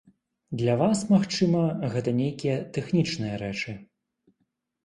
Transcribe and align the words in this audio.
Для 0.59 0.73
вас, 0.81 1.03
магчыма, 1.15 1.61
гэта 1.97 2.09
нейкія 2.21 2.57
тэхнічныя 2.79 3.37
рэчы. 3.43 3.77